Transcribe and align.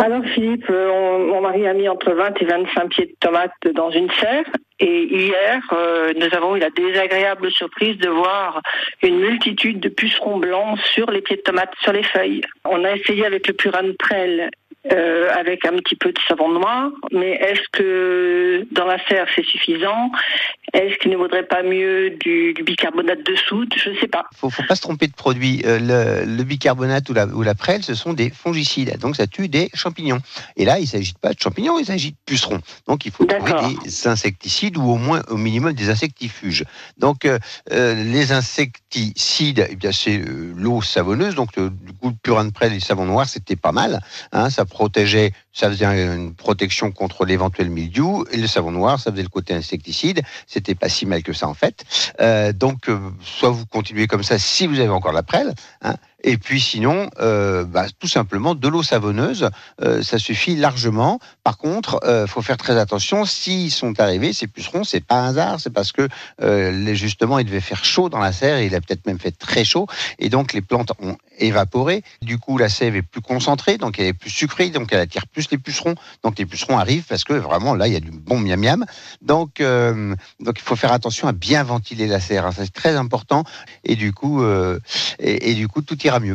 Alors 0.00 0.24
Philippe, 0.32 0.70
euh, 0.70 0.88
on- 0.90 1.18
mon 1.26 1.40
mari 1.40 1.66
a 1.66 1.74
mis 1.74 1.88
entre 1.88 2.12
20 2.12 2.40
et 2.40 2.44
25 2.44 2.88
pieds 2.88 3.06
de 3.06 3.14
tomates 3.18 3.50
dans 3.74 3.90
une 3.90 4.08
serre. 4.12 4.44
Et 4.78 5.02
hier, 5.02 5.60
euh, 5.72 6.12
nous 6.16 6.32
avons 6.36 6.54
eu 6.54 6.60
la 6.60 6.70
désagréable 6.70 7.50
surprise 7.50 7.98
de 7.98 8.08
voir 8.08 8.62
une 9.02 9.18
multitude 9.18 9.80
de 9.80 9.88
pucerons 9.88 10.38
blancs 10.38 10.78
sur 10.94 11.10
les 11.10 11.20
pieds 11.20 11.36
de 11.36 11.42
tomates, 11.42 11.74
sur 11.82 11.92
les 11.92 12.04
feuilles. 12.04 12.42
On 12.64 12.84
a 12.84 12.92
essayé 12.94 13.26
avec 13.26 13.48
le 13.48 13.54
prêle, 13.98 14.50
euh, 14.92 15.30
avec 15.34 15.64
un 15.64 15.76
petit 15.78 15.96
peu 15.96 16.12
de 16.12 16.18
savon 16.28 16.50
noir, 16.50 16.90
mais 17.10 17.32
est-ce 17.32 17.68
que 17.72 18.64
dans 18.70 18.86
la 18.86 19.04
serre 19.08 19.26
c'est 19.34 19.44
suffisant? 19.44 20.12
Est-ce 20.72 20.98
qu'il 20.98 21.10
ne 21.10 21.16
vaudrait 21.16 21.46
pas 21.46 21.62
mieux 21.62 22.10
du, 22.10 22.52
du 22.54 22.62
bicarbonate 22.62 23.24
de 23.24 23.34
soude? 23.36 23.72
Je 23.76 23.90
ne 23.90 23.96
sais 23.96 24.08
pas. 24.08 24.26
faut, 24.34 24.50
faut 24.50 24.62
pas 24.64 24.74
se 24.76 24.82
tromper 24.82 25.06
de 25.06 25.12
produit. 25.12 25.62
Euh, 25.64 25.78
le, 25.78 26.36
le 26.36 26.44
bicarbonate 26.44 27.08
ou 27.08 27.14
la, 27.14 27.26
ou 27.26 27.42
la 27.42 27.54
prêle, 27.54 27.82
ce 27.82 27.94
sont 27.94 28.12
des 28.12 28.30
fongicides, 28.30 28.98
donc 28.98 29.16
ça 29.16 29.26
tue 29.26 29.48
des 29.48 29.70
champignons. 29.74 30.20
Et 30.56 30.64
là, 30.64 30.78
il 30.78 30.86
s'agit 30.86 31.14
pas 31.20 31.32
de 31.32 31.40
champignons, 31.40 31.78
il 31.78 31.86
s'agit 31.86 32.12
de 32.12 32.16
pucerons. 32.26 32.60
Donc 32.86 33.06
il 33.06 33.12
faut 33.12 33.24
trouver 33.24 33.52
des 33.84 34.08
insecticides 34.08 34.76
ou 34.76 34.82
au 34.82 34.96
moins, 34.96 35.22
au 35.28 35.36
minimum, 35.36 35.72
des 35.72 35.90
insectifuges. 35.90 36.64
Donc 36.98 37.24
euh, 37.24 37.38
euh, 37.72 37.94
les 38.04 38.32
insecticides, 38.32 39.66
eh 39.70 39.76
bien 39.76 39.92
c'est 39.92 40.18
euh, 40.18 40.52
l'eau 40.56 40.82
savonneuse. 40.82 41.34
Donc 41.34 41.56
le, 41.56 41.70
du 41.70 41.92
coup, 41.92 42.08
le 42.08 42.16
purin 42.22 42.44
de 42.44 42.50
prêle 42.52 42.72
et 42.72 42.76
le 42.76 42.80
savon 42.80 43.04
noir, 43.06 43.28
c'était 43.28 43.56
pas 43.56 43.72
mal. 43.72 44.00
Hein, 44.32 44.50
ça 44.50 44.64
protégeait, 44.64 45.32
ça 45.58 45.68
faisait 45.68 45.86
une 45.86 46.34
protection 46.34 46.92
contre 46.92 47.24
l'éventuel 47.24 47.68
mildiou. 47.68 48.24
Et 48.30 48.36
le 48.36 48.46
savon 48.46 48.70
noir, 48.70 49.00
ça 49.00 49.10
faisait 49.10 49.24
le 49.24 49.28
côté 49.28 49.54
insecticide. 49.54 50.22
C'était 50.46 50.76
pas 50.76 50.88
si 50.88 51.04
mal 51.04 51.22
que 51.24 51.32
ça 51.32 51.48
en 51.48 51.54
fait. 51.54 51.84
Euh, 52.20 52.52
donc, 52.52 52.88
euh, 52.88 52.98
soit 53.22 53.50
vous 53.50 53.66
continuez 53.66 54.06
comme 54.06 54.22
ça 54.22 54.38
si 54.38 54.68
vous 54.68 54.78
avez 54.78 54.88
encore 54.90 55.12
la 55.12 55.24
prêle, 55.24 55.52
hein, 55.82 55.96
et 56.24 56.36
puis 56.36 56.60
sinon, 56.60 57.10
euh, 57.20 57.64
bah, 57.64 57.86
tout 58.00 58.08
simplement 58.08 58.56
de 58.56 58.68
l'eau 58.68 58.82
savonneuse, 58.82 59.50
euh, 59.82 60.02
ça 60.02 60.18
suffit 60.18 60.56
largement. 60.56 61.20
Par 61.44 61.58
contre, 61.58 62.00
euh, 62.04 62.26
faut 62.26 62.42
faire 62.42 62.56
très 62.56 62.76
attention. 62.76 63.24
S'ils 63.24 63.70
sont 63.70 64.00
arrivés, 64.00 64.32
ces 64.32 64.48
pucerons, 64.48 64.82
c'est 64.82 65.04
pas 65.04 65.20
un 65.20 65.28
hasard, 65.28 65.60
c'est 65.60 65.72
parce 65.72 65.92
que 65.92 66.08
justement, 66.94 67.38
il 67.38 67.44
devait 67.44 67.60
faire 67.60 67.84
chaud 67.84 68.08
dans 68.08 68.18
la 68.18 68.32
serre, 68.32 68.60
il 68.60 68.74
a 68.74 68.80
peut-être 68.80 69.06
même 69.06 69.18
fait 69.18 69.30
très 69.30 69.64
chaud, 69.64 69.86
et 70.18 70.28
donc 70.28 70.52
les 70.52 70.60
plantes 70.60 70.92
ont 71.00 71.16
évaporé. 71.38 72.02
Du 72.22 72.38
coup, 72.38 72.58
la 72.58 72.68
sève 72.68 72.96
est 72.96 73.02
plus 73.02 73.20
concentrée, 73.20 73.78
donc 73.78 73.98
elle 73.98 74.06
est 74.06 74.12
plus 74.12 74.30
sucrée, 74.30 74.70
donc 74.70 74.92
elle 74.92 75.00
attire 75.00 75.26
plus 75.26 75.50
les 75.50 75.58
pucerons. 75.58 75.94
Donc 76.24 76.38
les 76.38 76.46
pucerons 76.46 76.78
arrivent 76.78 77.04
parce 77.04 77.24
que 77.24 77.34
vraiment 77.34 77.74
là, 77.74 77.86
il 77.86 77.92
y 77.92 77.96
a 77.96 78.00
du 78.00 78.10
bon 78.10 78.38
miam 78.40 78.60
miam. 78.60 78.84
Donc, 79.22 79.60
donc 79.60 80.56
il 80.56 80.62
faut 80.62 80.76
faire 80.76 80.92
attention 80.92 81.28
à 81.28 81.32
bien 81.32 81.62
ventiler 81.62 82.06
la 82.08 82.20
serre, 82.20 82.46
hein, 82.46 82.52
c'est 82.56 82.72
très 82.72 82.96
important. 82.96 83.44
Et 83.84 83.94
du 83.94 84.12
coup, 84.12 84.42
et, 85.20 85.54
du 85.54 85.68
coup, 85.68 85.82
tout 85.82 86.07
ira 86.08 86.20
mieux. 86.20 86.26